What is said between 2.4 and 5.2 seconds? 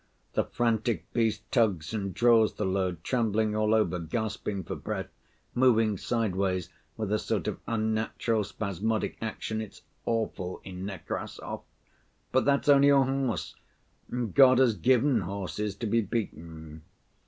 the load, trembling all over, gasping for breath,